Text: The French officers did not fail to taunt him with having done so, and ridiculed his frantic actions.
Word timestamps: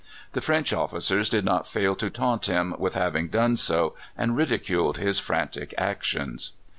The 0.31 0.41
French 0.41 0.73
officers 0.73 1.29
did 1.29 1.45
not 1.45 1.67
fail 1.67 1.95
to 1.97 2.09
taunt 2.09 2.47
him 2.47 2.73
with 2.79 2.95
having 2.95 3.27
done 3.27 3.55
so, 3.55 3.93
and 4.17 4.35
ridiculed 4.35 4.97
his 4.97 5.19
frantic 5.19 5.75
actions. 5.77 6.53